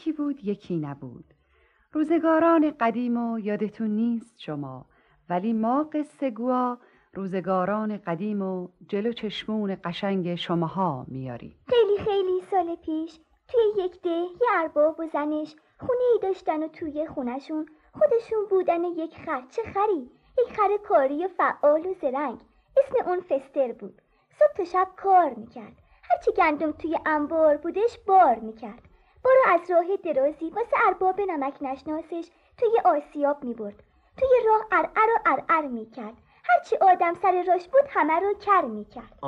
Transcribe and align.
یکی 0.00 0.12
بود 0.12 0.44
یکی 0.44 0.76
نبود. 0.76 1.24
روزگاران 1.92 2.70
قدیم 2.80 3.16
و 3.16 3.38
یادتون 3.38 3.90
نیست 3.90 4.34
شما 4.38 4.86
ولی 5.28 5.52
ما 5.52 5.90
قصه 5.92 6.30
گوا 6.30 6.78
روزگاران 7.14 7.96
قدیم 7.96 8.42
و 8.42 8.68
جلو 8.88 9.12
چشمون 9.12 9.76
قشنگ 9.84 10.34
شماها 10.34 11.06
میاریم. 11.08 11.56
خیلی 11.68 11.98
خیلی 11.98 12.40
سال 12.50 12.76
پیش 12.76 13.20
توی 13.48 13.84
یک 13.84 14.02
ده 14.02 14.10
یه 14.10 14.48
ارباب 14.54 15.00
و 15.00 15.06
زنش 15.06 15.56
خونه 15.78 16.04
ای 16.12 16.18
داشتن 16.22 16.62
و 16.62 16.68
توی 16.68 17.06
خونشون 17.06 17.66
خودشون 17.92 18.46
بودن 18.50 18.84
یک 18.84 19.16
خر. 19.16 19.42
چه 19.50 19.62
خری؟ 19.62 20.10
یک 20.38 20.56
خر 20.56 20.76
کاری 20.88 21.24
و 21.24 21.28
فعال 21.28 21.86
و 21.86 21.94
زرنگ. 22.02 22.40
اسم 22.76 23.08
اون 23.08 23.20
فستر 23.20 23.72
بود. 23.72 24.02
صبح 24.38 24.52
تا 24.56 24.64
شب 24.64 24.88
کار 24.96 25.34
می‌کرد. 25.34 25.76
هرچی 26.10 26.32
گندم 26.32 26.72
توی 26.72 26.98
انبار 27.06 27.56
بودش 27.56 27.98
بار 28.06 28.34
می‌کرد. 28.34 28.89
بارو 29.24 29.40
از 29.46 29.70
راه 29.70 29.96
درازی 30.04 30.50
واسه 30.50 30.76
ارباب 30.86 31.20
نمک 31.20 31.54
نشناسش 31.60 32.30
توی 32.58 32.78
آسیاب 32.84 33.44
می‌برد. 33.44 33.82
توی 34.16 34.28
راه 34.46 34.66
ارعر 34.72 35.10
و 35.16 35.18
ارعر 35.26 35.66
می‌کرد. 35.66 36.14
هرچی 36.44 36.76
آدم 36.76 37.14
سر 37.14 37.44
راش 37.48 37.68
بود 37.68 37.82
همه 37.88 38.20
رو 38.20 38.34
کر 38.34 38.62
می‌کرد. 38.64 39.18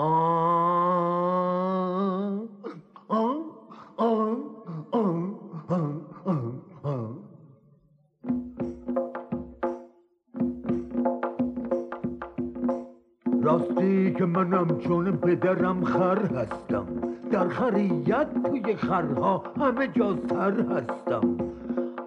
راستی 13.52 14.14
که 14.18 14.24
منم 14.24 14.78
چون 14.78 15.16
پدرم 15.16 15.84
خر 15.84 16.18
هستم. 16.18 16.86
در 17.30 17.48
خریت 17.48 18.42
توی 18.42 18.76
خرها 18.76 19.44
همه 19.60 19.88
جا 19.88 20.16
سر 20.30 20.60
هستم. 20.60 21.38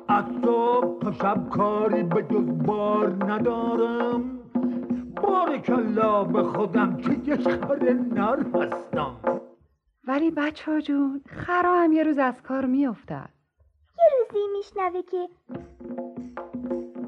از 0.08 0.26
صبح 0.44 1.00
تا 1.02 1.12
شب 1.12 1.50
کاری 1.50 2.04
به 2.04 2.24
جز 2.24 2.66
بار 2.66 3.16
ندارم. 3.28 4.40
بار 5.16 5.58
کلا 5.58 6.24
به 6.24 6.44
خودم 6.44 6.98
که 6.98 7.12
یک 7.12 7.48
خر 7.48 7.94
نر 7.94 8.40
هستم. 8.54 9.16
ولی 10.08 10.32
بچه 10.32 10.72
ها 10.72 10.80
جون 10.80 11.22
خرا 11.28 11.76
هم 11.84 11.94
یه 11.94 12.04
روز 12.04 12.18
از 12.18 12.42
کار 12.42 12.66
میافتد. 12.66 13.30
یه 13.98 14.06
روزی 14.20 14.46
میشنوه 14.58 15.02
که 15.02 15.28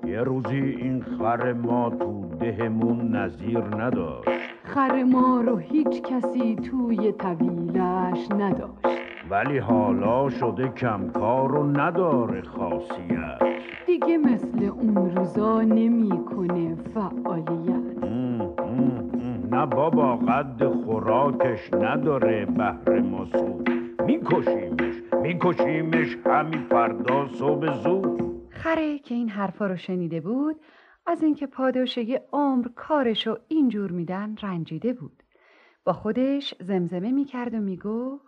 یه 0.08 0.20
روزی 0.20 0.56
این 0.56 1.04
خر 1.04 1.54
ما 1.54 1.90
تو 1.90 2.27
دهمون 2.52 3.16
نظیر 3.16 3.60
نداشت. 3.60 4.30
خر 4.64 5.04
ما 5.04 5.42
رو 5.42 5.58
هیچ 5.58 6.02
کسی 6.02 6.56
توی 6.56 7.12
طویلش 7.12 8.32
نداشت. 8.32 9.02
ولی 9.30 9.58
حالا 9.58 10.30
شده 10.30 10.68
کمکار 10.68 11.56
و 11.56 11.64
نداره 11.64 12.42
خاصیت. 12.42 13.40
دیگه 13.86 14.18
مثل 14.18 14.64
اون 14.64 15.16
روزا 15.16 15.62
نمی‌کنه 15.62 16.76
فعالیت. 16.76 18.04
ام، 18.04 18.42
ام، 18.42 18.56
ام. 18.60 19.56
نه 19.56 19.66
بابا 19.66 20.16
قد 20.16 20.68
خوراکش 20.68 21.74
نداره 21.74 22.46
بهر 22.46 23.00
ما 23.00 23.26
سود 23.26 23.70
میکشیمش 24.06 24.96
میکشیمش 25.22 26.18
همین 26.26 26.62
فردا 26.70 27.28
صبح 27.28 27.74
زود. 27.74 28.22
خره 28.50 29.00
که 29.00 29.16
این 29.16 29.30
حرفا 29.30 29.68
رو 29.68 29.76
شنیده 29.76 30.22
بود 30.22 30.56
از 31.10 31.24
اینکه 31.24 31.48
پاداشه 31.48 32.22
عمر 32.34 32.68
کارشو 32.76 33.38
اینجور 33.48 33.92
میدن 33.92 34.36
رنجیده 34.42 34.94
بود. 34.94 35.24
با 35.86 35.94
خودش 35.94 36.54
زمزمه 36.60 37.12
می‌کرد 37.12 37.54
و 37.54 37.58
می‌گفت 37.58 38.28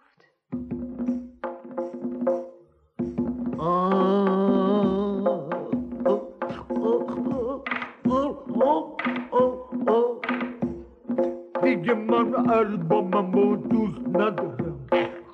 دیگه 11.63 11.93
من 11.93 12.49
اربابمو 12.49 13.55
دوست 13.55 14.07
ندارم. 14.07 14.87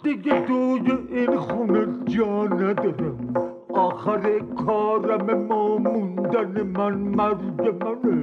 دیگه 0.03 0.45
توی 0.45 0.91
این 1.09 1.37
خونه 1.37 2.03
جا 2.05 2.43
ندارم. 2.43 3.44
آخر 3.85 4.39
کارم 4.39 5.47
ما 5.47 5.77
موندن 5.77 6.61
من 6.61 6.93
مرگ 6.93 7.83
منه. 7.83 8.15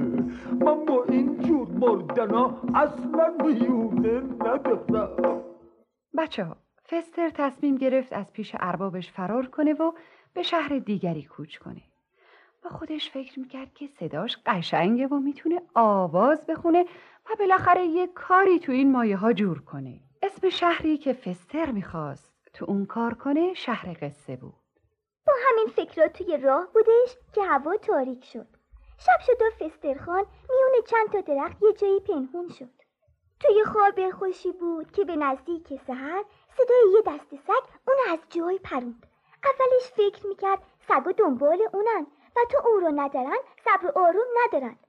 من 0.65 0.85
با 0.85 1.03
این 1.09 1.37
جور 1.39 1.67
مردن 1.67 2.29
ها 2.29 2.61
اصلا 2.75 3.33
میونه 3.45 4.19
ندارم 4.19 5.43
بچه 6.17 6.43
ها 6.43 6.57
فستر 6.89 7.29
تصمیم 7.29 7.75
گرفت 7.75 8.13
از 8.13 8.33
پیش 8.33 8.55
اربابش 8.59 9.11
فرار 9.11 9.45
کنه 9.45 9.73
و 9.73 9.91
به 10.33 10.43
شهر 10.43 10.77
دیگری 10.79 11.23
کوچ 11.23 11.57
کنه. 11.57 11.81
با 12.63 12.69
خودش 12.69 13.09
فکر 13.09 13.39
می‌کرد 13.39 13.73
که 13.73 13.87
صداش 13.87 14.37
قشنگه 14.45 15.07
و 15.07 15.19
می‌تونه 15.19 15.61
آواز 15.75 16.45
بخونه 16.45 16.85
و 17.25 17.29
بالاخره 17.39 17.85
یه 17.85 18.07
کاری 18.07 18.59
تو 18.59 18.71
این 18.71 18.91
مایه 18.91 19.17
ها 19.17 19.33
جور 19.33 19.61
کنه. 19.61 19.99
اسم 20.23 20.49
شهری 20.49 20.97
که 20.97 21.13
فستر 21.13 21.71
می‌خواست 21.71 22.33
تو 22.53 22.65
اون 22.67 22.85
کار 22.85 23.13
کنه 23.13 23.53
شهر 23.53 23.97
قصه 24.01 24.35
بود. 24.35 24.62
با 25.27 25.33
همین 25.47 25.67
فکرها 25.67 26.07
توی 26.07 26.37
راه 26.37 26.67
بودش 26.73 27.17
که 27.33 27.43
هوا 27.43 27.77
تاریک 27.77 28.25
شد. 28.25 28.47
شب 28.97 29.19
شد 29.25 29.41
و 29.41 29.49
فسترخان 29.49 30.25
میونه 30.49 30.81
چند 30.87 31.11
تا 31.11 31.21
درخت 31.21 31.63
یه 31.63 31.73
جایی 31.73 31.99
پنهون 31.99 32.49
شد. 32.49 32.69
توی 33.39 33.63
خواب 33.63 34.11
خوشی 34.11 34.51
بود 34.51 34.91
که 34.91 35.03
به 35.05 35.15
نزدیک 35.15 35.79
سحر 35.87 36.23
صدای 36.57 36.91
یه 36.93 37.01
دست 37.05 37.35
سگ 37.35 37.63
اون 37.87 37.97
از 38.09 38.19
جای 38.29 38.59
پروند. 38.59 39.05
اولش 39.43 39.91
فکر 39.95 40.27
می‌کرد 40.27 40.59
سگا 40.87 41.11
دنبال 41.11 41.67
اونن 41.73 42.07
و 42.35 42.39
تو 42.51 42.67
او 42.67 42.79
رو 42.79 42.91
ندارن 42.95 43.37
صبر 43.65 43.85
و 43.85 43.91
آروم 43.99 44.27
ندارن. 44.43 44.79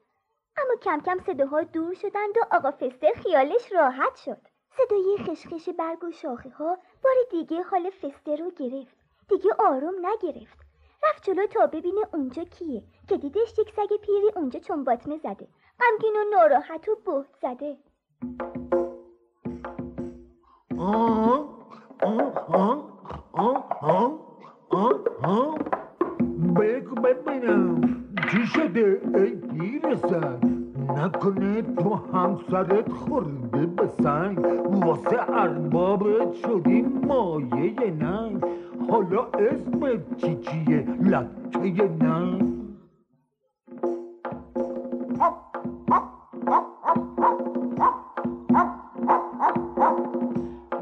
اما 0.56 0.76
کم 0.82 1.00
کم 1.00 1.18
صداها 1.18 1.62
دور 1.62 1.94
شدند 1.94 2.36
و 2.36 2.56
آقا 2.56 2.70
فستر 2.70 3.12
خیالش 3.22 3.72
راحت 3.72 4.16
شد. 4.16 4.40
صدای 4.76 5.16
خشخش 5.18 5.68
برگ 5.68 6.04
و 6.04 6.10
شاخه 6.10 6.50
ها 6.50 6.78
بار 7.04 7.14
دیگه 7.30 7.62
حال 7.62 7.90
فستر 7.90 8.36
رو 8.36 8.50
گرفت. 8.50 9.03
دیگه 9.28 9.50
آروم 9.58 9.94
نگرفت. 10.02 10.58
رفت 11.02 11.22
جلو 11.22 11.46
تا 11.46 11.66
ببینه 11.66 12.00
اونجا 12.14 12.44
کیه 12.44 12.82
که 13.08 13.16
دیدش 13.16 13.58
یک 13.58 13.70
سگ 13.76 13.96
پیری 14.02 14.30
اونجا 14.36 14.60
چون 14.60 14.84
باطمه 14.84 15.16
زده. 15.18 15.48
غمگین 15.80 16.16
و 16.16 16.36
ناراحت 16.36 16.88
و 16.88 16.96
بهت 17.06 17.26
زده. 17.42 17.76
بگو 26.56 26.94
ببینم 26.94 27.80
چی 28.30 28.46
شده 28.46 29.00
ای 29.14 29.30
پیرزن 29.30 30.40
نکنه 30.88 31.62
تو 31.62 31.94
همسرت 31.94 32.92
خورده 32.92 33.66
به 33.66 33.88
سنگ. 34.02 34.38
واسه 34.84 35.30
اربابت 35.30 36.32
شدی 36.32 36.82
مایه 36.82 37.90
ننگ. 37.90 38.44
حالا 38.94 39.24
اسمت 39.24 40.16
چی 40.16 40.36
چیه؟ 40.36 40.86
لکه 41.02 41.88
ننگ 42.00 42.42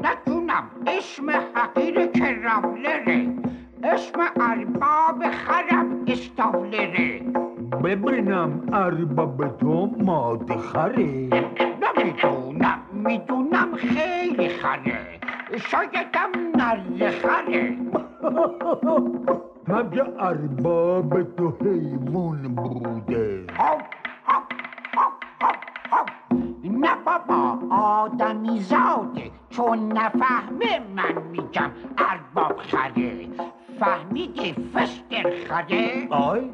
نتونم. 0.01 0.63
اسم 0.87 1.29
حقیر 1.55 2.05
کراملره. 2.05 3.27
اسم 3.83 4.19
ارباب 4.41 5.31
خرم 5.31 6.05
استاولره 6.07 7.21
ببینم 7.83 8.69
ارباب 8.73 9.57
تو 9.57 9.89
ماده 9.99 10.57
خره 10.57 11.29
نمی‌دونم. 11.83 12.79
می‌دونم 13.05 13.75
خیلی 13.75 14.49
خره 14.49 15.19
شایدم 15.69 16.31
نره 16.55 17.11
خره 17.11 17.77
مگه 19.67 20.03
ارباب 20.19 21.35
تو 21.37 21.53
حیوان 21.61 22.55
بوده؟ 22.55 23.45
نه 26.63 26.95
بابا 27.05 27.59
آدمی 27.75 28.59
زاده. 28.59 29.31
چون 29.49 29.91
نفهمه 29.91 30.79
من 30.95 31.21
میگم 31.31 31.71
ارباب 31.97 32.57
خره 32.57 33.27
فهمیدی 33.79 34.53
فستر 34.73 35.45
خره 35.47 36.07
آی 36.09 36.49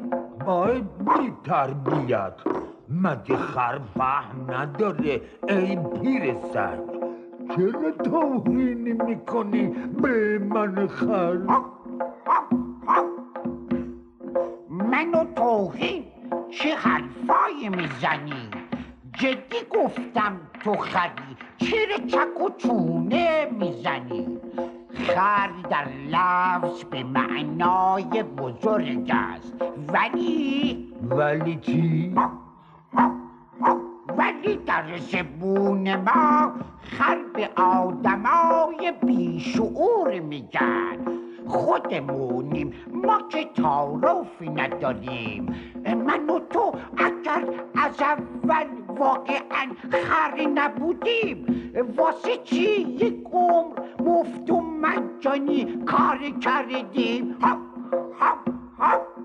آی 0.46 0.80
بی 0.80 1.32
تربیت 1.44 2.32
مگه 2.90 3.36
خر 3.36 3.78
فهم 3.98 4.50
نداره؟ 4.50 5.20
ای 5.48 5.76
پیر 5.76 6.34
سگ 6.34 6.78
چرا 7.56 7.90
توهین 7.90 9.02
می‌کنی 9.02 9.66
به 10.02 10.38
من 10.38 10.86
خر؟ 10.86 11.38
منو 14.68 15.24
توهین؟ 15.36 16.04
چه 16.50 16.74
حرفایی 16.74 17.68
می‌زنی؟ 17.68 18.48
جدی 19.12 19.56
گفتم 19.70 20.40
تو 20.64 20.74
خری 20.74 21.36
چرا 21.56 22.06
چک 22.06 22.40
و 22.40 22.50
چونه 22.58 23.48
می‌زنی؟ 23.60 24.38
خر 24.94 25.50
در 25.70 25.88
لفظ 26.08 26.84
به 26.84 27.02
معنای 27.04 28.22
بزرگ 28.22 29.12
است 29.14 29.54
ولی 29.92 30.88
ولی 31.10 31.56
چی؟ 31.56 32.14
ولی 34.20 34.56
در 34.66 34.96
زبون 34.98 35.96
ما 35.96 36.52
خر 36.82 37.18
به 37.34 37.48
آدمای 37.56 38.92
بیشعور 39.06 40.20
میگن. 40.20 40.98
خودمونیم 41.46 42.72
ما 42.92 43.22
که 43.28 43.44
تعارفی 43.44 44.48
نداریم. 44.48 45.54
من 45.84 46.26
و 46.30 46.38
تو 46.38 46.72
اگر 46.96 47.44
از 47.74 48.02
اول 48.02 48.66
واقعا 48.88 49.66
خری 49.90 50.46
نبودیم 50.46 51.46
واسه 51.96 52.36
چی 52.44 52.80
یک 52.80 53.24
عمر 53.32 53.78
مفت 54.00 54.50
و 54.50 54.60
مجانی 54.60 55.64
کار 55.86 56.18
کردیم؟ 56.40 57.36
ها 57.40 57.58
ها 58.20 58.38
ها 58.78 59.19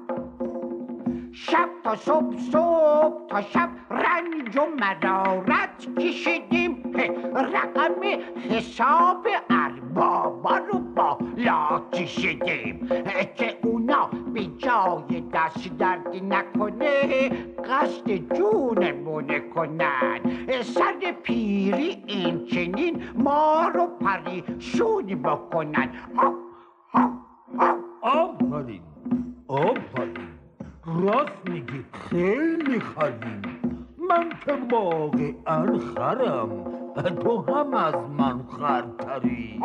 شب 1.37 1.69
تا 1.83 1.95
صبح 1.95 2.37
صبح 2.37 3.27
تا 3.29 3.41
شب 3.41 3.69
رنج 3.89 4.57
و 4.57 4.65
مرارت 4.79 5.99
کشیدیم 5.99 6.93
رقم 7.35 8.01
حساب 8.49 9.27
اربابا 9.49 10.57
رو 10.57 10.79
بالا 10.79 11.81
کشیدیم. 11.93 12.87
که 13.35 13.57
اونا 13.63 14.09
به 14.33 14.45
جای 14.45 15.23
دست 15.33 15.77
درد 15.77 16.15
نکنه 16.23 17.29
قصد 17.69 18.11
جونمونه 18.37 19.39
کنن. 19.39 20.19
سر 20.61 21.11
پیری 21.23 22.03
این 22.07 22.45
چنین 22.45 23.03
ما 23.15 23.67
رو 23.73 23.87
پریشون 23.87 25.05
بکنن. 25.05 25.89
ها 26.17 26.33
ها 26.93 27.11
آفرین 28.01 28.81
آفرین 29.47 30.34
راست 30.87 31.49
میگی. 31.49 31.85
خیلی 31.93 32.79
خریم 32.79 33.41
من 34.09 34.29
که 34.45 34.53
واقعا 34.71 35.79
خرم. 35.95 36.75
تو 36.95 37.41
هم 37.41 37.73
از 37.73 37.95
من 37.95 38.43
خرتری. 38.43 39.59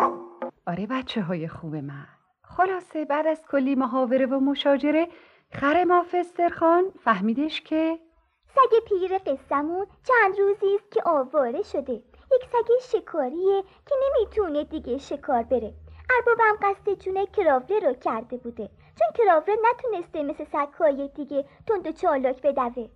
آره 0.66 0.86
بچه 0.86 1.22
های 1.22 1.48
خوب 1.48 1.74
من. 1.76 2.06
خلاصه 2.42 3.04
بعد 3.04 3.26
از 3.26 3.46
کلی 3.50 3.74
محاوره 3.74 4.26
و 4.26 4.40
مشاجره 4.40 5.08
خر 5.52 5.84
ما 5.84 6.04
فسترخان 6.12 6.84
فهمیدش 7.04 7.60
که 7.60 7.98
سگ 8.46 8.84
پیر 8.88 9.18
قصمون 9.18 9.86
چند 10.02 10.38
روزی 10.38 10.74
است 10.74 10.90
که 10.90 11.02
آواره 11.04 11.62
شده. 11.62 11.92
یک 12.32 12.48
سگ 12.52 12.98
شکاریه 12.98 13.62
که 13.86 13.94
نمی‌تونه 14.06 14.64
دیگه 14.64 14.98
شکار 14.98 15.42
بره. 15.42 15.74
اربابم 16.16 16.56
قصد 16.62 16.98
جون 16.98 17.26
کراوله 17.26 17.78
رو 17.80 17.94
کرده 17.94 18.36
بوده. 18.36 18.70
چون 19.00 19.26
کراوله 19.26 19.56
نتونسته 19.70 20.22
مثل 20.22 20.44
سگهای 20.44 21.08
دیگه 21.14 21.44
تند 21.66 21.86
و 21.86 21.92
چالاک 21.92 22.42
بدوه. 22.42 22.88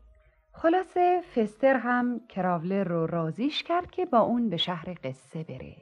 خلاصه 0.53 1.23
فستر 1.35 1.77
هم 1.77 2.21
کراوله 2.29 2.83
رو 2.83 3.06
رازیش 3.06 3.62
کرد 3.62 3.91
که 3.91 4.06
با 4.06 4.19
اون 4.19 4.51
به 4.51 4.56
شهر 4.56 4.97
قصه 5.05 5.45
بره. 5.45 5.77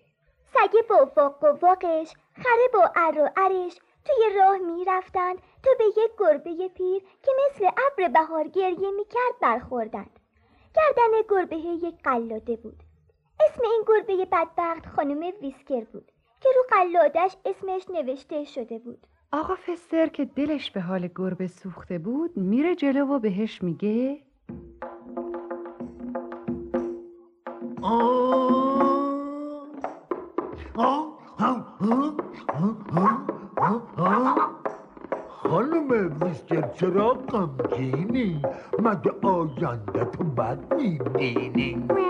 سگ 0.45 0.89
با 0.91 1.11
واق 1.17 1.45
و 1.45 1.47
واقش 1.47 2.15
خره 2.35 2.69
با 2.75 2.91
ار 2.97 3.19
و 3.19 3.31
ارش 3.37 3.79
توی 4.05 4.39
راه 4.39 4.59
می‌رفتند 4.59 5.39
تا 5.63 5.71
به 5.79 5.85
یک 5.85 6.11
گربه 6.19 6.69
پیر 6.69 7.03
که 7.23 7.33
مثل 7.47 7.65
ابر 7.65 8.09
بهار 8.09 8.49
گریه 8.49 8.91
می‌کرد 8.91 9.39
برخوردند. 9.41 10.21
گردن 10.75 11.23
گربه 11.29 11.57
یک 11.57 12.03
قلاده 12.05 12.57
بود. 12.57 12.83
اسم 13.41 13.63
این 13.65 13.85
گربه 13.87 14.25
بدبخت 14.33 14.87
خانم 14.87 15.33
ویسکر 15.43 15.85
بود 15.85 16.13
که 16.41 16.49
رو 16.57 16.63
قلادش 16.71 17.37
اسمش 17.45 17.91
نوشته 17.91 18.45
شده 18.45 18.79
بود. 18.79 19.07
آقا 19.32 19.55
فستر 19.55 20.06
که 20.06 20.25
دلش 20.25 20.70
به 20.70 20.81
حال 20.81 21.08
گربه 21.14 21.46
سوخته 21.46 21.99
بود 21.99 22.37
میره 22.37 22.75
جلو 22.75 23.06
و 23.06 23.19
بهش 23.19 23.62
میگه 23.62 24.23
خانم 35.29 36.17
ویسکر 36.23 36.69
چرا 36.69 37.14
غمگینی؟ 37.14 38.43
مگه 38.78 39.12
آینده 39.23 40.05
تو 40.05 40.25
بد 40.25 40.75
می‌بینی؟ 40.75 42.01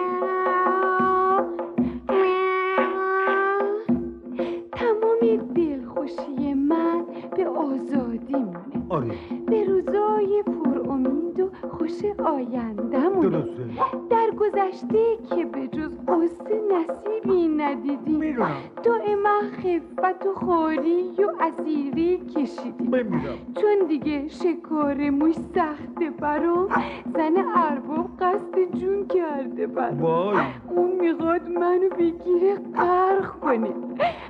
خفت 20.34 20.42
و 20.42 20.46
خاری 20.46 21.10
و 21.18 21.30
اسیری 21.40 22.16
کشیدیم 22.18 22.90
بمیرم. 22.90 23.38
چون 23.60 23.86
دیگه 23.88 24.28
شکار 24.28 25.10
موش 25.10 25.34
سخته 25.34 26.10
برام 26.10 26.68
زن 27.14 27.44
ارباب 27.56 28.10
قصد 28.20 28.78
جون 28.80 29.06
کرده 29.06 29.66
برام 29.66 30.00
وای. 30.02 30.36
اون 30.70 30.90
می‌خواد 31.00 31.48
منو 31.48 31.88
بگیره 31.98 32.54
غرق 32.76 33.26
کنه. 33.40 33.68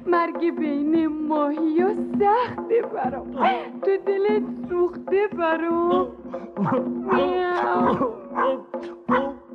مرگ 0.06 0.50
بین 0.58 1.06
ماهی 1.06 1.80
ها 1.80 1.88
سخته 2.18 2.82
برام 2.94 3.32
تو 3.82 3.90
دلت 4.06 4.42
سوخته 4.68 5.28
برام 5.38 6.06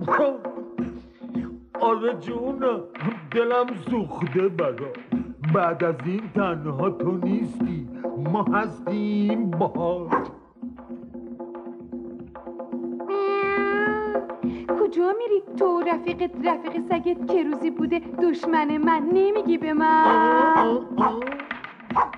آره 1.81 2.13
جونم 2.19 2.79
دلم 3.31 3.65
سوخته 3.89 4.47
برا. 4.47 4.93
بعد 5.53 5.83
از 5.83 5.95
این 6.05 6.21
تنها 6.35 6.89
تو 6.89 7.11
نیستی 7.11 7.87
ما 8.31 8.43
هستیم 8.43 9.49
باهات 9.51 10.31
کجا 14.79 15.13
میری؟ 15.17 15.43
تو 15.59 15.81
رفیقت 15.81 16.31
رفیق 16.43 16.81
سگت 16.89 17.31
که 17.31 17.43
روزی 17.43 17.71
بوده 17.71 17.99
دشمن 17.99 18.77
من 18.77 19.09
نمیگی 19.13 19.57
به 19.57 19.73
من. 19.73 20.79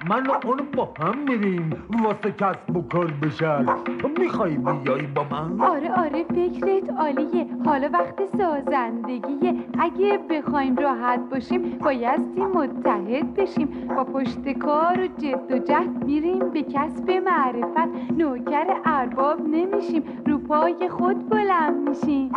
من 0.09 0.27
و 0.27 0.31
اون 0.45 0.57
با 0.75 0.93
هم 0.99 1.17
میریم. 1.17 1.83
واسه 2.03 2.31
کسب 2.31 2.77
و 2.77 2.81
کار 2.81 3.13
بشر 3.21 3.65
تو 3.99 4.07
می‌خوای 4.07 4.57
بیایی 4.57 5.07
با 5.07 5.23
من؟ 5.31 5.61
آره 5.61 5.91
آره 5.91 6.23
فکرت 6.23 6.89
عالیه. 6.99 7.47
حالا 7.65 7.89
وقت 7.93 8.37
سازندگیه. 8.37 9.53
اگه 9.79 10.19
بخوایم 10.29 10.75
راحت 10.75 11.19
باشیم 11.19 11.77
بایستی 11.77 12.41
متحد 12.41 13.33
بشیم. 13.33 13.67
با 13.95 14.03
پشت 14.03 14.49
کار 14.49 14.99
و 14.99 15.07
جد 15.07 15.51
و 15.51 15.57
جهد 15.57 16.03
میریم 16.05 16.49
به 16.49 16.63
کسب 16.63 17.11
معرفت. 17.11 18.11
نوکر 18.17 18.81
ارباب 18.85 19.41
نمیشیم. 19.41 20.03
رو 20.27 20.37
پای 20.37 20.89
خود 20.89 21.29
بلند 21.29 21.89
میشیم. 21.89 22.31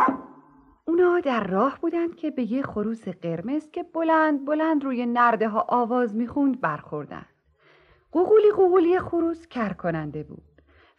اونا 0.85 1.19
در 1.19 1.43
راه 1.43 1.77
بودند 1.81 2.15
که 2.15 2.31
به 2.31 2.51
یه 2.51 2.61
خروس 2.61 3.07
قرمز 3.07 3.71
که 3.71 3.83
بلند 3.83 4.45
بلند 4.45 4.83
روی 4.83 5.05
نرده 5.05 5.49
ها 5.49 5.65
آواز 5.69 6.15
می‌خوند 6.15 6.61
برخوردن. 6.61 7.25
قوقولی 8.13 8.51
قوقولی 8.55 8.99
خروس 8.99 9.47
کر 9.47 9.73
کننده 9.73 10.23
بود. 10.23 10.43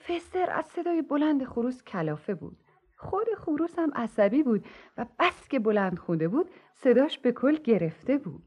فستر 0.08 0.50
از 0.50 0.66
صدای 0.66 1.02
بلند 1.02 1.44
خروس 1.44 1.82
کلافه 1.82 2.34
بود. 2.34 2.56
خود 2.96 3.26
خروس 3.36 3.78
هم 3.78 3.90
عصبی 3.94 4.42
بود 4.42 4.64
و 4.98 5.06
بس 5.18 5.48
که 5.48 5.58
بلند 5.58 5.98
خونده 5.98 6.28
بود 6.28 6.50
صداش 6.74 7.18
به 7.18 7.32
کل 7.32 7.56
گرفته 7.56 8.18
بود. 8.18 8.42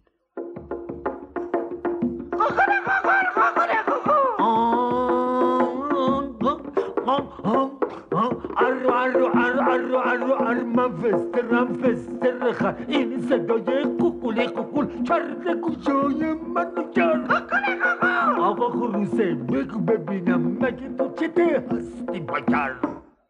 ارو 8.57 8.93
ارو 8.93 9.25
ارو 9.36 9.62
ارو 9.69 9.97
ارو 9.97 10.33
ارو 10.33 10.65
من 10.65 10.91
فسترم 10.97 11.74
فستر 11.74 12.51
خر 12.51 12.75
این 12.88 13.21
صدای 13.21 13.83
قوقولی 14.27 14.48
قوقول 14.48 15.03
کرده 15.03 15.55
گوشای 15.55 16.34
منو 16.34 16.91
کرد 16.96 17.31
آقا 18.39 18.69
خروسه 18.69 19.36
بگو 19.36 19.79
ببینم 19.79 20.41
مگه 20.41 20.89
تو 20.98 21.10
چته 21.13 21.63
هستی 21.72 22.19
بگر 22.19 22.75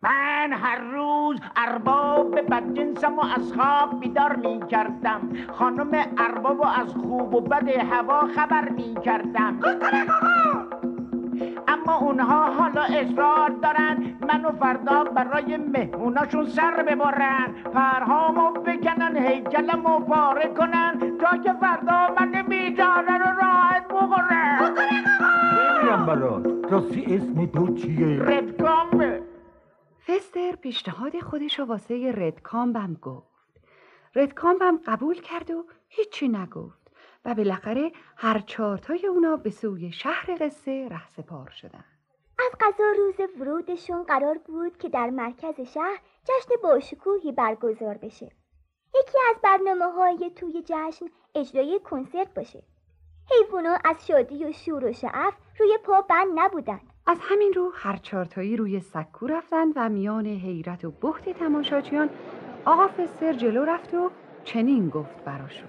من 0.04 0.54
هر 0.54 0.80
روز 0.80 1.40
ارباب 1.56 2.40
بدجنسم 2.42 3.20
و 3.20 3.24
از 3.36 3.54
خواب 3.54 4.00
بیدار 4.00 4.36
می 4.36 4.68
کردم 4.68 5.22
خانم 5.54 6.06
ارباب 6.18 6.60
و 6.60 6.66
از 6.66 6.94
خوب 6.94 7.34
و 7.34 7.42
بد 7.42 7.70
هوا 7.70 8.28
خبر 8.36 8.70
می 8.70 8.96
کردم 9.06 9.60
اما 11.68 11.98
اونها 11.98 12.52
حالا 12.52 12.82
اصرار 12.82 13.50
دارن 13.50 14.18
منو 14.28 14.52
فردا 14.52 15.04
برای 15.04 15.58
مهموناشون 15.58 16.46
سر 16.46 16.84
ببرن 16.84 17.56
پرهامو 17.74 18.52
بکنن 19.48 19.70
هیکلمو 19.70 20.00
پاره 20.00 20.54
کنن 20.54 21.18
تا 21.18 21.38
که 21.38 21.54
فردا 21.54 22.16
من 22.20 22.42
بیداره 22.42 23.18
رو 23.18 23.38
راحت 23.38 23.88
برات 26.08 26.72
راستی 26.72 27.06
اسم 27.06 27.46
تو 27.46 27.76
چیه؟ 27.76 28.24
ردگامه 28.24 29.22
فستر 30.08 30.56
پیشنهاد 30.56 31.20
خودش 31.20 31.60
رو 31.60 31.66
واسه 31.66 32.14
ردکامبم 32.18 32.94
گفت. 33.02 33.28
ردکامبم 34.16 34.78
قبول 34.86 35.22
کرد 35.22 35.52
و 35.52 35.66
هیچی 35.88 36.28
نگفت 36.28 36.92
و 37.26 37.36
بالاخره 37.36 37.92
هر 38.18 38.40
چهارتای 38.40 39.08
اونا 39.08 39.36
به 39.36 39.50
سوی 39.50 39.92
شهر 39.92 40.38
قصه 40.40 40.88
رهسپار 40.92 41.50
شدن. 41.50 41.84
از 42.40 42.52
قضا 42.62 42.84
روز 42.98 43.30
ورودشون 43.40 44.04
قرار 44.04 44.38
بود 44.38 44.78
که 44.78 44.90
در 44.90 45.10
مرکز 45.10 45.62
شهر 45.62 46.00
جشن 46.24 46.50
باشکوهی 46.64 47.32
برگزار 47.32 47.98
بشه. 47.98 48.32
یکی 48.96 49.18
از 49.30 49.36
برنامه 49.44 49.86
های 49.86 50.32
توی 50.36 50.64
جشن 50.66 51.06
اجرای 51.36 51.80
کنسرت 51.84 52.34
باشه. 52.34 52.64
حیوونا 53.32 53.78
از 53.86 54.08
شادی 54.08 54.46
و 54.46 54.52
شور 54.52 54.86
و 54.86 54.94
شعف 54.94 55.34
روی 55.60 55.78
پا 55.84 56.02
بند 56.02 56.28
نبودن. 56.36 56.80
از 57.08 57.18
همین 57.22 57.54
رو 57.54 57.72
هر 57.76 57.98
چهارتایی 57.98 58.58
روی 58.58 58.80
سکو 58.80 59.28
رفتن 59.28 59.68
و 59.76 59.90
میان 59.90 60.26
حیرت 60.26 60.86
و 60.86 60.92
بخت 60.92 61.30
تماشاچیان 61.30 62.10
آقا 62.66 62.88
فستر 62.88 63.34
جلو 63.34 63.66
رفت 63.66 63.94
و 63.94 64.12
چنین 64.44 64.90
گفت 64.90 65.24
براشون. 65.26 65.68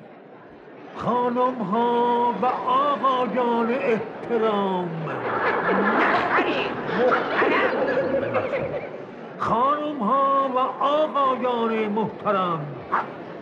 خانم 0.96 1.54
ها 1.54 2.34
و 2.42 2.46
آقایان 2.46 3.70
احترام. 3.70 4.88
خانم 9.38 9.98
ها 10.02 10.50
و 10.54 10.58
آقایان 10.84 11.88
محترم. 11.88 12.66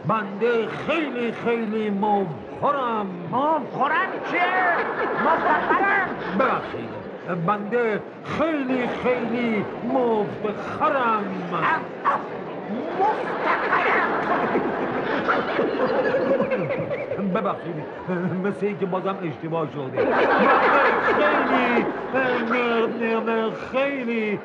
بنده 0.07 0.69
خیلی 0.69 1.33
خیلی 1.33 1.91
مبخورم 1.91 3.07
مبخورم 3.33 4.09
چیه؟ 4.31 4.41
مفتخرم 5.25 6.09
ببخشید. 6.39 7.07
بنده 7.47 8.03
خیلی 8.25 8.89
خیلی 9.03 9.65
مفتخرم 9.95 11.25
ببخشید. 17.35 17.75
مثل 18.45 18.67
اینکه 18.67 18.87
بازم 18.87 19.17
اشتباه 19.23 19.69
شده. 19.73 20.07
خیلی 22.13 23.49
خیلی 23.73 24.39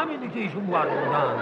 همینی 0.00 0.28
که 0.28 0.40
ایشون 0.40 0.66
فرمودن 0.66 1.34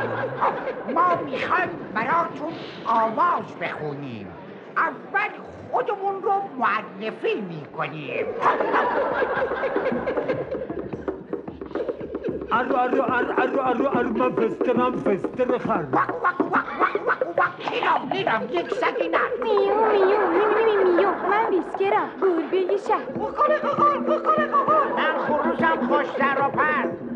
ما 0.95 1.17
می‌خوایم 1.25 1.69
براتون 1.95 2.53
آواز 2.87 3.45
بخونیم. 3.61 4.27
اول 4.77 5.31
خودمون 5.71 6.23
رو 6.23 6.33
معرفی 6.59 7.41
می‌کنیم. 7.41 8.27
ارو 12.53 12.77
ارو 12.77 13.03
ارو 13.03 13.33
ارو 13.39 13.61
ارو 13.61 13.99
ارو 13.99 14.11
من 14.11 14.33
فسترم 14.33 14.93
فستر 14.97 15.59
خر 15.59 15.85
وق 15.93 16.11
وق 16.23 16.41
وق 16.41 16.41
وق 16.41 16.53
وق 16.53 16.53
وق 16.53 16.62
میرم 17.59 18.09
میرم 18.13 18.49
یک 18.53 18.75
سگی 18.75 19.09
نه 19.09 19.19
میو 19.43 19.75
میو 19.93 20.29
میو 20.29 20.49
میو 20.55 20.97
میو 20.97 21.11
من 21.11 21.51
بیسکرم 21.51 22.11
گربه 22.23 22.77
شهر 22.89 23.05
بخوره 23.05 23.59
قاقار 23.59 23.99
بخوره 23.99 24.47
قاقار 24.47 24.93
من 24.93 25.19
خروسم 25.19 25.87
خوش 25.89 26.07
در 26.19 26.47
و 26.47 26.51
پر 26.51 27.13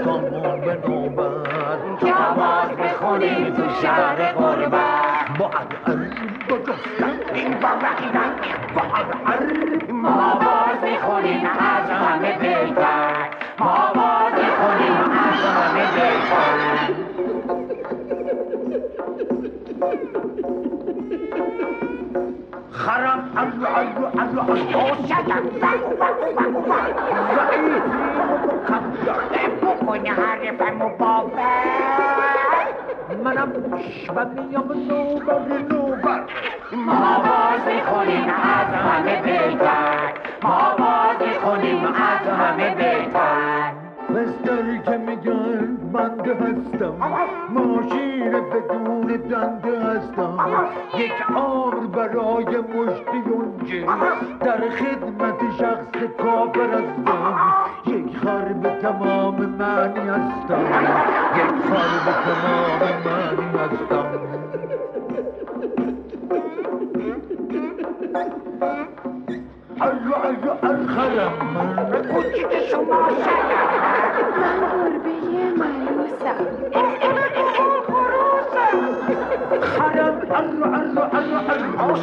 مچکامون 0.00 0.60
به 0.60 0.88
نوبت 0.88 2.04
آواز 2.04 2.70
بخونیم 2.70 3.54
تو 3.54 3.62
شهر 3.82 4.32
غربت 4.32 5.38
با 5.38 5.50
ار 5.86 5.98
با 6.48 6.58
جستن 6.58 7.34
این 7.34 7.60
با 7.60 7.68
رقیدن 7.68 8.34
با 8.74 8.82
ما 9.92 10.32
آواز 10.32 10.84
می‌خونیم 10.84 11.46
از 11.46 11.90
همه 11.90 12.38
بهتر 12.38 13.28
ما 13.58 13.66
آواز 13.66 14.32
می‌خونیم 14.32 14.96
از 15.10 15.44
همه 15.44 15.82
بهتر 15.94 16.94
خرم 22.70 23.30
ارو 23.36 23.76
ارو 23.76 24.06
ارو 24.18 24.50
ارو 24.50 25.06
شدم 25.08 25.42
بگو 25.62 25.90
بگو 25.90 26.32
بگو 26.40 26.60
بگو 26.60 28.09
و 30.80 30.88
باور 30.98 31.70
منم 33.24 33.52
و 34.16 34.24
میام 34.24 34.72
نوبر 34.88 35.48
نوبر 35.70 36.24
ما 36.72 36.92
آواز 36.92 37.60
می‌خونیم 37.66 38.24
از 38.24 38.74
همه 38.74 39.22
بهتر 39.22 40.12
ما 40.42 40.50
آواز 40.50 41.16
می‌خونیم 41.28 41.84
از 41.84 42.28
همه 42.28 42.74
بهتر 42.74 43.72
مستری 44.10 44.78
که 44.78 44.96
میگن 44.96 45.76
بنده 45.92 46.34
هستم 46.34 46.94
ماشین 47.50 48.30
بدون 48.30 49.06
دنده 49.06 49.80
هستم 49.80 50.36
یک 50.98 51.12
عمر 51.36 51.86
برای 51.86 52.44
مشتی 52.44 53.20
در 54.40 54.68
خدمت 54.68 55.40
شخص 55.58 56.04
کافر 56.18 56.70
هستم 56.70 57.36
یک 58.20 58.26
خر 58.26 58.52
به 58.52 58.70
تمام 58.82 59.46
معنی 59.46 60.08
هستم. 60.08 60.60
یک 61.36 61.54
خر 61.68 61.92
به 62.04 62.12
تمام 62.24 62.82
معنی 63.04 63.48
هستم. 63.58 64.06
ارو 69.80 70.14
ارو 70.24 70.52
ارخرم 70.62 71.32
من 71.54 71.68
کوچیک 72.12 72.52
شما 72.70 73.08
شدم 73.08 73.60
من 74.40 74.60
گربه 74.72 75.16
ملوسم. 75.58 76.38
خرم 79.60 80.16
ارو 80.30 80.64
ارو 80.64 81.00
ارو 81.00 81.38
ارو 81.78 81.96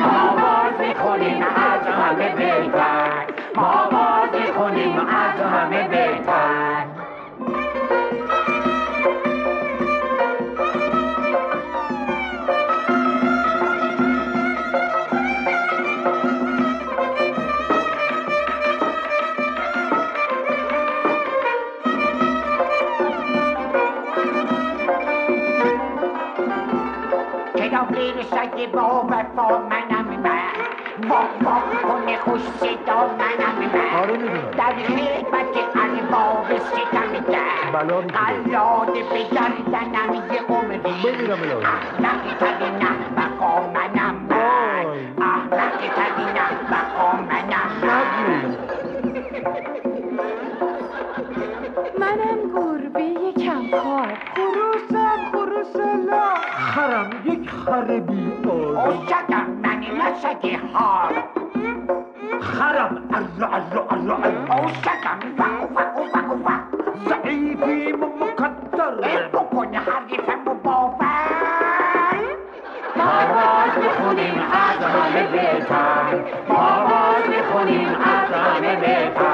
ما 0.00 0.10
آواز 0.30 0.80
می‌خونیم 0.80 1.42
از 1.42 1.86
همه 1.86 2.28
بهتر 2.36 3.26
ما 3.56 3.62
آواز 3.62 4.30
می‌خونیم 4.34 4.98
از 4.98 5.40
همه 5.40 5.88
بهتر 5.88 6.01
کلافیر 27.82 28.22
سگ 28.22 28.70
با 28.72 29.06
وفا 29.10 29.58
منم 29.58 30.20
من 30.22 31.08
وا 31.08 31.20
وا 31.44 31.62
کنه 31.82 32.18
خوش 32.18 32.40
صدا 32.40 33.06
منم 33.18 33.58
من 33.58 34.50
در 34.50 34.72
خدمت 34.72 35.76
ارباب 35.76 36.58
ستم 36.58 37.32
در. 37.32 37.78
قلاده 38.08 39.02
به 39.02 39.22
گردنم 39.22 40.14
یه 40.14 40.40
عمری. 40.48 41.62
احمقی 41.64 42.34
ترین 42.40 42.82
احمقا 42.82 43.60
منم 43.74 44.14
من 44.30 44.84
وای. 44.84 45.06
احمقی 45.20 45.88
ترین 45.88 46.38
احمقا 46.38 47.12
منم 47.22 47.70
من 47.82 48.61
خر 57.72 58.00
بی 58.00 58.32
آشکم 58.76 59.46
منی 59.62 59.90
مشکی 59.90 60.58
هار 60.74 61.12
خرم 62.40 63.02
ارو 63.14 63.54
ارو 63.54 63.82
ارو 63.90 64.14
ارو 64.14 64.52
آشکم 64.52 65.18
فکو 65.38 65.66
فکو 65.74 66.04
فکو 66.04 66.36
فکو 66.36 67.08
زعیفی 67.08 67.92
مقدر. 67.92 69.08
ای 69.08 69.28
بکنی 69.32 69.76
حریف 69.76 70.28
و 70.46 70.54
باور 70.54 70.96
ما 72.96 73.12
باز 73.34 73.84
می‌خونیم 73.84 74.34
از 74.52 74.82
همه 74.84 75.22
بیتر 75.22 76.14
ما 76.48 76.86
باز 76.90 77.28
می‌خونیم 77.28 77.88
از 77.88 78.32
همه 78.32 78.76
بیتر 78.76 79.31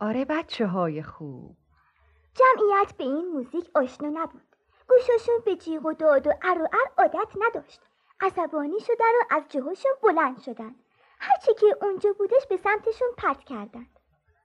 آره 0.00 0.24
بچه 0.24 0.66
های 0.66 1.02
خوب. 1.02 1.56
جمعیت 2.34 2.92
به 2.98 3.04
این 3.04 3.28
موزیک 3.28 3.70
آشنا 3.74 4.08
نبود. 4.08 4.56
گوشاشون 4.88 5.34
به 5.44 5.56
جیغ 5.56 5.86
و 5.86 5.92
داد 5.92 6.26
و 6.26 6.30
ار 6.42 6.62
و 6.62 6.68
ار 6.72 6.92
عادت 6.98 7.28
نداشت. 7.40 7.80
عصبانی 8.20 8.80
شدن 8.80 9.12
و 9.20 9.34
از 9.34 9.42
جاهاشون 9.48 9.92
بلند 10.02 10.42
شدن. 10.42 10.74
هرچی 11.26 11.54
که 11.60 11.66
اونجا 11.82 12.10
بودش 12.18 12.46
به 12.50 12.56
سمتشون 12.56 13.08
پرت 13.18 13.44
کردند. 13.44 13.98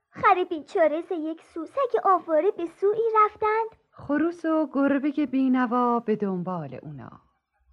خر 0.09 0.43
بیچاره 0.49 1.01
ز 1.01 1.11
یک 1.11 1.41
سو 1.43 1.65
سگ 1.65 1.99
آواره 2.03 2.51
به 2.51 2.65
سوی 2.65 2.99
رفتند. 3.25 3.81
خروس 3.91 4.45
و 4.45 4.67
گربه 4.73 5.25
بینوا 5.25 5.99
به 5.99 6.15
دنبال 6.15 6.79
اونا. 6.83 7.09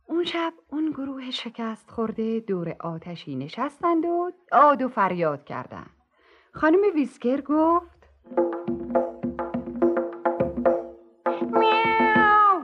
اون 0.06 0.24
شب 0.24 0.52
اون 0.72 0.90
گروه 0.90 1.30
شکست 1.30 1.90
خورده 1.90 2.40
دور 2.40 2.76
آتشی 2.80 3.36
نشستند 3.36 4.04
و 4.06 4.30
داد 4.52 4.82
و 4.82 4.88
فریاد 4.88 5.44
کردند. 5.44 5.90
خانم 6.54 6.80
ویسکر 6.94 7.40
گفت 7.40 8.08
میاو! 11.40 12.62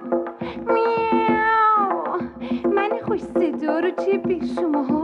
میاو! 0.66 2.20
من 2.74 2.98
خوش 3.06 3.20
صدا 3.20 3.78
رو 3.78 3.90
چه 3.90 4.18
به 4.18 4.46
شما 4.46 4.82
ها 4.82 5.03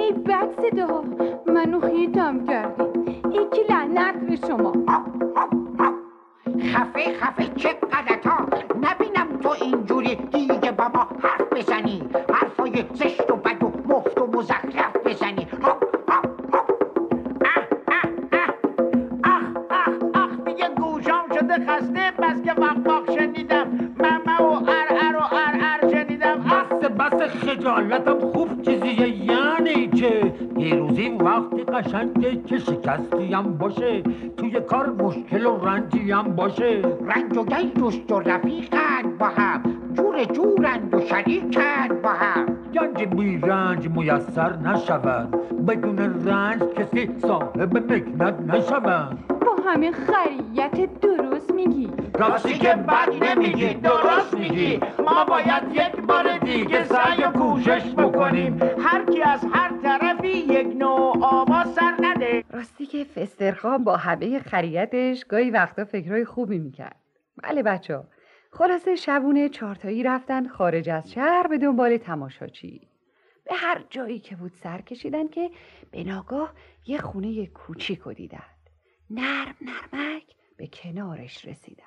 ای 0.00 0.12
بد 0.12 0.48
صدا 0.60 1.04
منو 1.46 1.80
خیتم 1.80 2.46
کردین 2.46 2.90
یکی 3.32 3.62
لعنت 3.68 4.14
به 4.14 4.36
شما. 4.36 4.72
خفه 6.72 7.12
خفه 7.20 7.46
چه 7.56 7.68
غلطا. 7.68 8.46
نبینم 8.82 9.38
تو 9.42 9.48
اینجوری 9.48 10.14
دیگه 10.14 10.72
با 10.72 10.88
ما 10.94 11.06
حرف 11.22 11.52
بزنی. 11.52 12.02
حرفای 12.32 12.84
زشت 12.94 13.30
و 13.30 13.36
بد 13.36 13.62
و 13.62 13.72
مفت 13.88 14.20
و 14.20 14.26
مزخرف 14.26 14.96
بزنی. 15.04 15.46
خسته. 21.68 22.12
بس 22.18 22.42
که 22.42 22.52
وق 22.52 22.86
وق 22.86 23.18
شنیدم. 23.18 23.66
ممه 23.98 24.36
و 24.40 24.44
ار 24.52 24.88
ار 24.90 25.16
و 25.16 25.20
ار 25.20 25.56
ار 25.60 25.90
شنیدم. 25.92 26.44
اخ 26.46 26.72
بس 26.72 27.14
بس 27.14 27.30
خجالتم. 27.30 28.20
خوب 28.20 28.62
چیزیه. 28.62 29.19
پیروزی 30.60 31.08
وقتی 31.08 31.64
قشنگه 31.64 32.42
که 32.46 32.58
شکستی 32.58 33.32
هم 33.32 33.58
باشه 33.58 34.02
توی 34.36 34.60
کار 34.60 34.90
مشکل 34.90 35.46
و 35.46 35.58
رنجی 35.58 36.12
هم 36.12 36.22
باشه. 36.22 36.82
رنج 36.82 37.36
و 37.36 37.44
گنج 37.44 38.10
و 38.10 38.18
رفیقند 38.18 39.18
با 39.18 39.26
هم 39.26 39.62
جور 39.92 40.24
جورند 40.24 40.94
و 40.94 41.00
شریکند 41.00 42.02
با 42.02 42.08
هم. 42.08 42.46
گنج 42.74 43.04
بی 43.04 43.38
رنج 43.38 43.88
میسر 43.88 44.56
نشود 44.56 45.30
بدون 45.66 45.98
رنج 45.98 46.62
کسی 46.62 47.10
صاحب 47.18 47.78
مکنت 47.78 48.34
نشود. 48.54 49.18
با 49.28 49.70
همه 49.70 49.92
خریت 49.92 51.00
درست 51.00 51.54
میگی. 51.54 51.88
راستی 52.14 52.58
که 52.58 52.74
بد 52.74 53.24
نمیگی 53.24 53.74
درست 53.74 54.34
میگی. 54.34 54.80
ما 54.98 55.24
باید 55.24 55.62
یک 55.72 55.96
بار 55.96 56.38
دیگه 56.38 56.84
سعی 56.84 57.24
و 57.24 57.30
کوشش 57.30 57.94
بکنیم. 57.94 58.58
هر 58.78 59.04
کی 59.04 59.22
از 59.22 59.44
هر 59.52 59.78
طرفی 59.82 60.28
یک 60.28 60.66
نوع 60.66 61.24
آواز 61.24 61.74
سر 61.74 61.94
نده. 62.00 62.44
راستی 62.50 62.86
که 62.86 63.04
فسترخان 63.04 63.84
با 63.84 63.96
همه 63.96 64.38
خریتش 64.38 65.24
گاهی 65.24 65.50
وقتا 65.50 65.84
فکرهای 65.84 66.24
خوبی 66.24 66.58
می‌کرد. 66.58 66.96
بله 67.42 67.62
بچه 67.62 67.96
ها 67.96 68.04
خلاصه 68.52 68.96
شبونه 68.96 69.48
چارتایی 69.48 70.02
رفتن 70.02 70.48
خارج 70.48 70.88
از 70.88 71.12
شهر 71.12 71.46
به 71.46 71.58
دنبال 71.58 71.96
تماشاچی. 71.96 72.88
به 73.44 73.54
هر 73.54 73.84
جایی 73.90 74.18
که 74.18 74.36
بود 74.36 74.52
سر 74.62 74.80
کشیدن 74.80 75.28
که 75.28 75.50
به 75.90 76.04
ناگاه 76.04 76.52
یه 76.86 76.98
خونه 76.98 77.46
کوچیک 77.46 78.08
دیدند 78.08 78.70
نرم 79.10 79.54
نرمک 79.60 80.24
به 80.56 80.66
کنارش 80.66 81.44
رسیدن. 81.44 81.84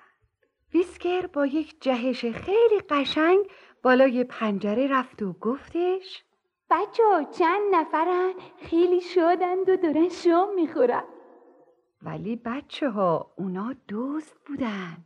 ویسکر 0.73 1.27
با 1.27 1.45
یک 1.45 1.81
جهش 1.81 2.25
خیلی 2.25 2.79
قشنگ 2.89 3.45
بالای 3.83 4.23
پنجره 4.23 4.87
رفت 4.87 5.21
و 5.21 5.33
گفتش 5.33 6.23
بچه 6.69 7.03
ها 7.03 7.23
چند 7.23 7.75
نفرن؟ 7.75 8.33
خیلی 8.57 9.01
شادند 9.01 9.69
و 9.69 9.75
دارن 9.75 10.09
شام 10.09 10.55
می‌خورن. 10.55 11.03
ولی 12.01 12.35
بچه 12.35 12.89
ها 12.89 13.33
اونا 13.37 13.75
دوست 13.87 14.35
بودن. 14.45 14.97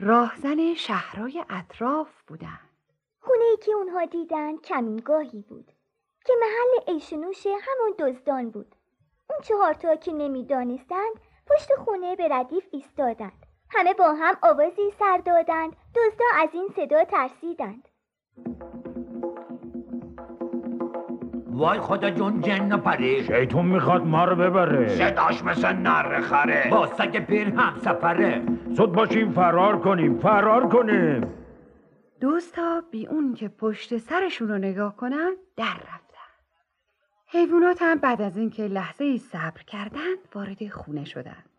راهزن 0.00 0.74
شهرهای 0.74 1.44
اطراف 1.50 2.22
بودن. 2.26 2.60
خونه 3.20 3.44
ای 3.44 3.56
که 3.56 3.72
اونها 3.72 4.04
دیدن 4.04 4.56
کمینگاهی 4.56 5.42
بود 5.48 5.72
که 6.24 6.32
محل 6.40 6.94
عیش 6.94 7.12
و 7.12 7.16
نوش 7.16 7.46
همون 7.46 7.94
دزدان 7.98 8.50
بود. 8.50 8.74
اون 9.30 9.40
چهارتا 9.42 9.96
که 9.96 10.12
نمی‌دانستند 10.12 11.12
پشت 11.46 11.74
خونه 11.74 12.16
به 12.16 12.28
ردیف 12.30 12.64
ایستادند 12.72 13.41
همه 13.74 13.94
با 13.94 14.14
هم 14.14 14.34
آوازی 14.42 14.90
سر 14.98 15.20
دادند. 15.26 15.76
دزدا 15.94 16.24
از 16.42 16.48
این 16.52 16.68
صدا 16.76 17.04
ترسیدند. 17.04 17.88
وای 21.46 21.80
خدا 21.80 22.10
جون 22.10 22.40
جن 22.40 22.76
پری. 22.76 23.24
شیطون 23.24 23.66
می‌خواد 23.66 24.06
ما 24.06 24.24
رو 24.24 24.36
ببره. 24.36 24.88
صداش 24.88 25.44
مثل 25.44 25.72
نر 25.72 26.20
خره. 26.20 26.68
با 26.70 26.86
سگ 26.86 27.26
پیر 27.26 27.48
هم 27.48 27.78
سفره. 27.78 28.42
زود 28.70 28.92
باشیم 28.92 29.32
فرار 29.32 29.80
کنیم 29.80 30.18
فرار 30.18 30.68
کنیم. 30.68 31.34
دوستا 32.20 32.82
بی 32.90 33.06
اون 33.06 33.34
که 33.34 33.48
پشت 33.48 33.96
سرشون 33.96 34.48
رو 34.48 34.58
نگاه 34.58 34.96
کنن 34.96 35.36
در 35.56 35.64
رفتن. 35.64 36.02
حیوانات 37.26 37.82
هم 37.82 37.98
بعد 37.98 38.22
از 38.22 38.36
اینکه 38.36 38.62
لحظه 38.62 39.04
ای 39.04 39.18
صبر 39.18 39.62
کردند 39.66 40.18
وارد 40.34 40.68
خونه 40.68 41.04
شدند 41.04 41.51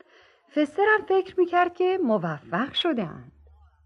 فستر 0.55 0.85
هم 0.87 1.05
فکر 1.05 1.39
می‌کرد 1.39 1.73
که 1.73 1.99
موفق 2.03 2.73
شدند 2.73 3.31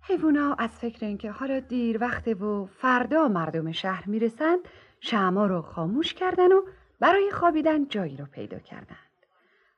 حیوونا 0.02 0.54
از 0.54 0.70
فکر 0.70 1.06
اینکه 1.06 1.32
حالا 1.32 1.60
دیر 1.60 1.98
وقته 2.02 2.34
و 2.34 2.66
فردا 2.66 3.28
مردم 3.28 3.72
شهر 3.72 4.10
می‌رسند 4.10 4.60
شمع 5.00 5.48
رو 5.48 5.62
خاموش 5.62 6.14
کردن 6.14 6.52
و 6.52 6.62
برای 7.00 7.32
خوابیدن 7.32 7.88
جایی 7.88 8.18
رو 8.18 8.26
پیدا 8.26 8.60
کردند. 8.60 8.98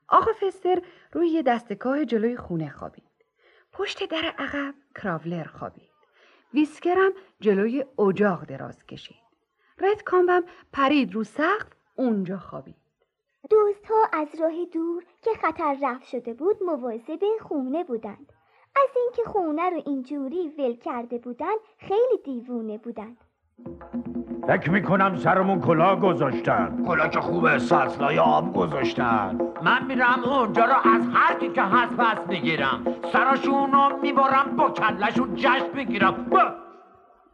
آقا 0.08 0.32
فستر 0.32 0.82
روی 1.12 1.28
یه 1.28 1.42
دستگاه 1.42 2.04
جلوی 2.04 2.36
خونه 2.36 2.70
خوابید. 2.70 3.10
پشت 3.72 4.08
در 4.08 4.34
عقب 4.38 4.74
کراولر 4.94 5.44
خوابید. 5.44 5.90
ویسکرم 6.54 7.12
جلوی 7.40 7.84
اجاق 7.98 8.44
دراز 8.44 8.86
کشید. 8.86 9.16
رد 9.78 10.02
کامبم 10.02 10.42
پرید 10.72 11.14
رو 11.14 11.24
سقف 11.24 11.68
اونجا 11.94 12.38
خوابید. 12.38 12.79
دوستها 13.50 13.96
از 14.12 14.28
راه 14.40 14.64
دور 14.72 15.04
که 15.22 15.30
خطر 15.42 15.76
رفت 15.82 16.04
شده 16.06 16.34
بود 16.34 16.56
مواظب 16.66 17.20
خونه 17.40 17.84
بودند. 17.84 18.32
از 18.76 18.88
اینکه 18.96 19.22
خونه 19.30 19.70
رو 19.70 19.82
اینجوری 19.86 20.48
ول 20.58 20.76
کرده 20.76 21.18
بودند 21.18 21.58
خیلی 21.78 22.18
دیوونه 22.24 22.78
بودند. 22.78 23.16
فکر 24.46 24.70
می‌کنم 24.70 25.16
سرمون 25.16 25.60
کلاه 25.60 26.00
گذاشتن. 26.00 26.84
کلا 26.86 27.08
که 27.08 27.20
خوبه 27.20 27.58
سرسلای 27.58 28.18
آب 28.18 28.54
گذاشتن. 28.56 29.38
من 29.62 29.86
میرم 29.86 30.24
اونجا 30.24 30.64
رو 30.64 30.74
از 30.94 31.08
هر 31.12 31.38
کی 31.38 31.48
که 31.48 31.62
هست 31.62 31.92
پس 31.92 32.28
می‌گیرم. 32.28 32.84
سراشون 33.12 33.72
رو 33.72 33.96
می‌برم 34.02 34.56
با 34.56 34.70
کلشون 34.70 35.34
جشن 35.34 35.76
می‌گیرم. 35.76 36.30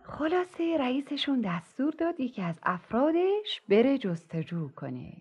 خلاصه 0.02 0.76
رئیسشون 0.80 1.40
دستور 1.40 1.92
داد 1.98 2.20
یکی 2.20 2.42
از 2.42 2.60
افرادش 2.62 3.62
بره 3.68 3.98
جستجو 3.98 4.68
کنه. 4.76 5.12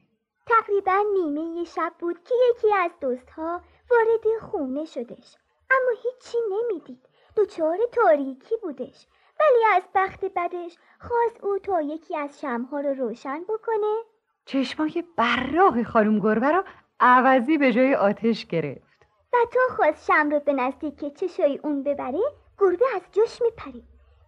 تقریبا 0.47 1.03
نیمه 1.13 1.63
شب 1.63 1.93
بود 1.99 2.23
که 2.23 2.35
یکی 2.49 2.73
از 2.73 2.91
دوستها 3.01 3.61
وارد 3.91 4.39
خونه 4.41 4.85
شدش. 4.85 5.35
اما 5.71 5.91
هیچی 6.03 6.37
نمی‌دید. 6.51 6.99
دچار 7.37 7.77
تاریکی 7.91 8.55
بودش. 8.61 9.07
ولی 9.39 9.65
از 9.75 9.83
بخت 9.95 10.25
بدش 10.25 10.77
خواست 10.99 11.43
او 11.43 11.59
تا 11.59 11.81
یکی 11.81 12.17
از 12.17 12.39
شمها 12.41 12.79
رو 12.79 12.93
روشن 12.93 13.43
بکنه. 13.43 14.03
چشمای 14.45 15.03
براغ 15.17 15.83
خانم 15.83 16.19
گربه 16.19 16.51
را 16.51 16.63
عوضی 16.99 17.57
به 17.57 17.73
جای 17.73 17.95
آتش 17.95 18.45
گرفت. 18.45 19.05
و 19.33 19.37
تا 19.53 19.75
خواست 19.75 20.05
شم 20.05 20.29
رو 20.29 20.39
به 20.39 20.53
نزدیک 20.53 21.13
چشای 21.13 21.59
اون 21.63 21.83
ببره 21.83 22.23
گربه 22.59 22.85
از 22.95 23.01
جوش 23.11 23.41
میپره 23.41 23.81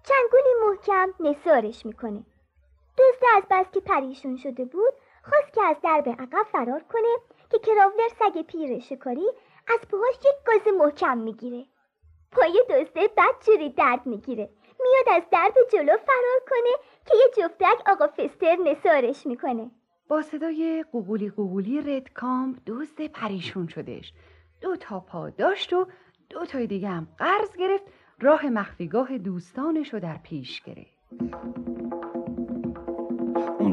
چنگولی 0.03 0.53
محکم 0.67 1.13
نسارش 1.19 1.85
می‌کنه. 1.85 2.23
دوست 2.97 3.23
از 3.35 3.43
بس 3.51 3.71
که 3.71 3.79
پریشون 3.79 4.37
شده 4.37 4.65
بود 4.65 4.93
خواست 5.53 5.81
که 5.83 5.89
از 5.89 6.03
درب 6.03 6.09
عقب 6.09 6.43
فرار 6.51 6.83
کنه 6.89 7.15
که 7.51 7.59
کراولر 7.59 8.07
سگ 8.19 8.41
پیر 8.41 8.79
شکاری 8.79 9.27
از 9.67 9.79
پاهاش 9.91 10.15
یک 10.15 10.35
گاز 10.45 10.73
محکم 10.79 11.17
می‌گیره. 11.17 11.65
پای 12.31 12.63
دوسته 12.69 13.09
بدجوری 13.17 13.69
درد 13.69 14.05
می‌گیره. 14.05 14.49
میاد 14.79 15.17
از 15.17 15.29
درب 15.31 15.53
جلو 15.71 15.97
فرار 15.97 16.39
کنه 16.49 16.71
که 17.05 17.17
یه 17.17 17.29
جفتک 17.37 17.89
آقا 17.89 18.07
فستر 18.07 18.55
نسارش 18.55 19.25
می‌کنه. 19.25 19.71
با 20.07 20.21
صدای 20.21 20.85
قوقولی 20.91 21.29
قوقولی 21.29 21.81
رد 21.81 22.13
کامپ 22.13 22.57
دوست 22.65 23.01
پریشون 23.01 23.67
شدش. 23.67 24.13
دو 24.61 24.75
تا 24.75 24.99
پا 24.99 25.29
داشت 25.29 25.73
و 25.73 25.87
دو 26.29 26.45
تای 26.45 26.67
دیگه 26.67 26.87
هم 26.87 27.07
قرض 27.17 27.55
گرفت. 27.57 27.83
راه 28.21 28.45
مخفیگاه 28.45 29.17
دوستانش 29.17 29.93
رو 29.93 29.99
در 29.99 30.17
پیش 30.23 30.61
گرفت. 30.61 30.97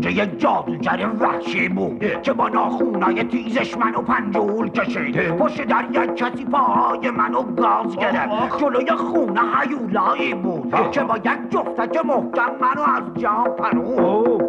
اونجا 0.05 0.23
یه 0.23 0.37
جادوگر 0.37 1.09
وحشی 1.21 1.69
بود 1.69 2.21
که 2.23 2.33
با 2.33 2.49
ناخونای 2.49 3.25
تیزش 3.25 3.77
منو 3.77 4.03
پنجول 4.03 4.69
کشید. 4.69 5.37
پشت 5.37 5.63
در 5.63 5.85
یک 5.91 6.17
کسی 6.17 6.45
پاهای 6.45 7.11
منو 7.11 7.43
گاز 7.43 7.97
گرفت. 7.97 8.59
جلوی 8.59 8.91
خونه 8.91 9.41
هیولایی 9.61 10.35
بود 10.35 10.91
که 10.91 11.01
با 11.01 11.17
یک 11.17 11.51
جفتک 11.51 12.05
محکم 12.05 12.53
منو 12.61 12.83
از 12.83 13.03
جا 13.23 13.45
پرون 13.59 14.41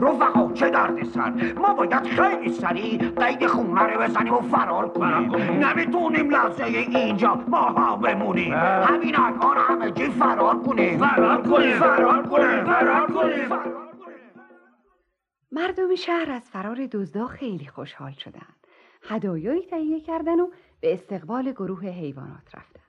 رفقا 0.00 0.50
چه 0.54 0.70
درد 0.70 1.04
سر 1.04 1.32
ما 1.56 1.74
باید 1.74 2.06
خیلی 2.06 2.52
سریع 2.52 2.98
قید 2.98 3.46
خونه 3.46 3.82
رو 3.82 4.00
بزنیم 4.00 4.34
و 4.34 4.40
فرار 4.40 4.88
کنیم. 4.88 5.32
نمی‌تونیم 5.64 6.30
لحظه 6.30 6.64
اینجا 6.64 7.38
ماها 7.48 7.96
بمونیم. 7.96 8.54
همین 8.54 9.16
الان 9.16 9.56
همه 9.68 9.90
جی 9.90 10.04
فرار 10.04 10.58
کنیم. 10.58 10.98
فرار 10.98 11.42
کنیم. 11.42 11.72
فرار 11.72 12.22
کنیم. 12.22 12.64
فرار 12.64 13.06
کنیم. 13.06 13.83
مردم 15.54 15.94
شهر 15.94 16.30
از 16.30 16.50
فرار 16.50 16.86
دزدا 16.86 17.26
خیلی 17.26 17.66
خوشحال 17.66 18.12
شدند. 18.12 18.66
هدایایی 19.02 19.62
تهیه 19.62 20.00
کردن 20.00 20.40
و 20.40 20.50
به 20.80 20.94
استقبال 20.94 21.52
گروه 21.52 21.86
حیوانات 21.86 22.54
رفتند. 22.54 22.84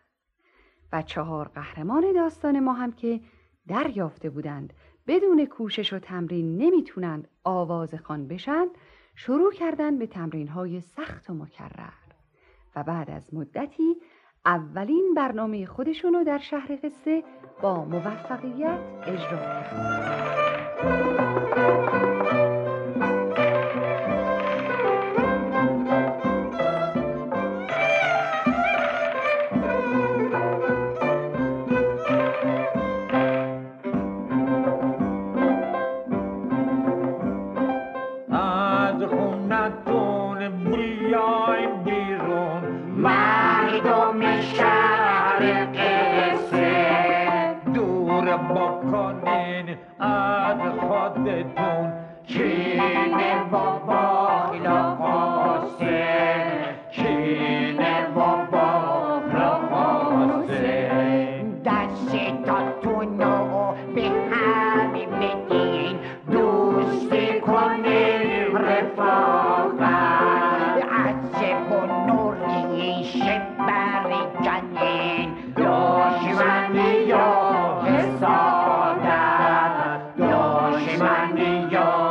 و 0.93 1.01
چهار 1.01 1.47
قهرمان 1.47 2.13
داستان 2.13 2.59
ما 2.59 2.73
هم 2.73 2.91
که 2.91 3.21
دریافته 3.67 4.29
بودند 4.29 4.73
بدون 5.07 5.45
کوشش 5.45 5.93
و 5.93 5.99
تمرین 5.99 6.57
نمی‌تونند 6.57 7.27
آواز 7.43 7.95
خان 7.95 8.27
بشند 8.27 8.69
شروع 9.15 9.53
کردند 9.53 9.99
به 9.99 10.07
تمرین 10.07 10.47
های 10.47 10.81
سخت 10.81 11.29
و 11.29 11.33
مکرر 11.33 11.93
و 12.75 12.83
بعد 12.83 13.09
از 13.09 13.33
مدتی 13.33 13.95
اولین 14.45 15.13
برنامه 15.15 15.65
خودشونو 15.65 16.23
در 16.23 16.37
شهر 16.37 16.79
قصه 16.83 17.23
با 17.61 17.85
موفقیت 17.85 18.79
اجرا 19.07 19.37
کردند. 19.37 20.35
Savior. 81.45 82.04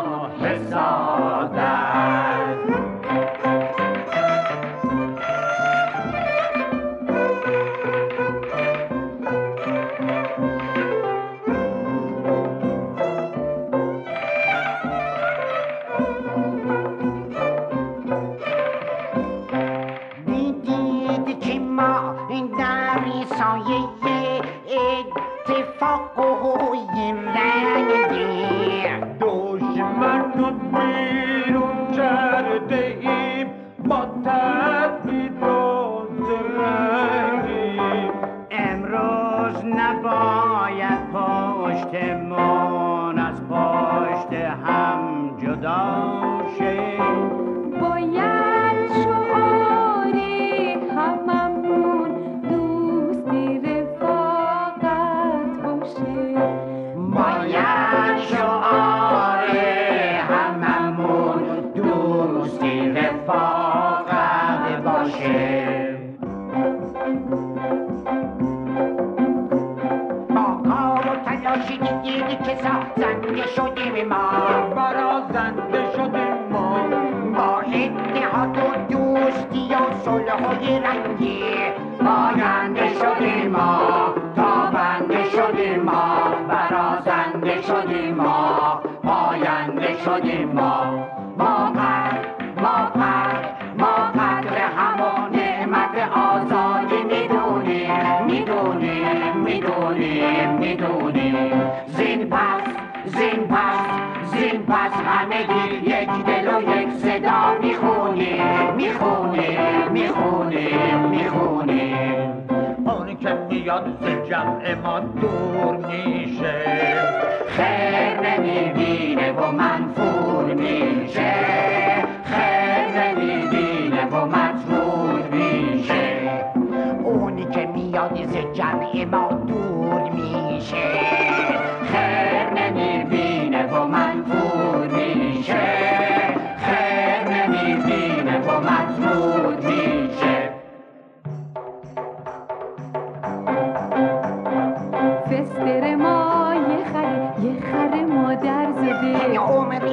میاد 113.65 113.99
ز 114.01 114.29
جمع 114.29 114.75
ما 114.75 115.01
دور 115.01 115.77
میشه. 115.77 116.64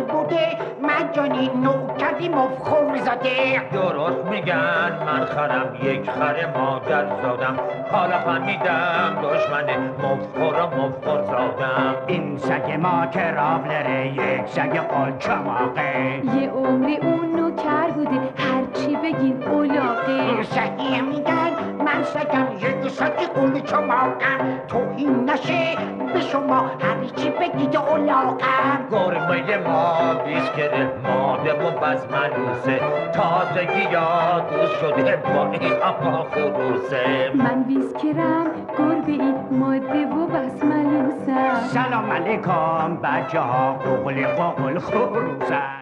today. 0.07 0.90
مجانی 1.12 1.50
نو 1.63 1.95
کردی 1.97 2.30
مفخور 2.30 2.97
زاده 2.97 3.62
درست 3.74 4.26
میگن 4.26 4.91
من 5.06 5.26
خرم 5.26 5.76
یک 5.84 6.12
خر 6.12 6.36
مادر 6.58 7.06
زادم. 7.21 7.60
حالا 7.91 8.17
فهمیدم 8.17 9.17
دشمن 9.24 9.65
مفخور 10.04 10.54
و 10.54 10.82
مفخور 10.82 11.24
زادم. 11.24 11.95
این 12.08 12.38
سگ 12.38 12.71
ما 12.82 13.06
که 13.06 13.32
راولره 13.32 14.08
یک 14.08 14.47
سگ 14.47 14.78
قلچماقه 14.78 16.21
یه 16.41 16.50
عمری 16.50 16.97
اون 16.97 17.36
نوکر 17.36 17.88
بوده 17.95 18.19
هرچی 18.38 18.95
بگین 18.95 19.43
اولاقه. 19.43 20.43
صحیح 20.43 21.02
میگن 21.02 21.52
من 21.86 22.04
سگم 22.04 22.47
یک 22.60 22.91
سگ 22.91 23.19
قلچماقم 23.36 24.60
توهین 24.67 25.30
نشه 25.30 25.78
به 26.13 26.19
شما 26.19 26.58
هرچی 26.60 27.30
بگید 27.30 27.76
اولاقم 27.76 28.88
گرمه 28.91 29.58
ما 29.58 30.13
بیسکره 30.26 30.89
ماده 31.03 31.53
و 31.53 31.71
بزملوسه 31.71 32.79
تازگی 33.13 33.91
یا 33.91 34.39
دوست 34.39 34.73
شده 34.79 35.15
با 35.17 35.51
این 35.51 35.73
آقا 35.73 36.23
خروسه. 36.31 37.31
من 37.35 37.63
بیسکرم 37.63 38.45
گربه 38.77 39.11
ای 39.11 39.33
ماده 39.51 40.05
و 40.05 40.27
بسملوسم 40.27 41.55
سلام 41.67 42.11
علیکم 42.11 42.97
بچه 43.03 43.39
ها 43.39 43.73
قوقل 43.73 44.25
قوقل 44.27 44.79
خروسم 44.79 45.81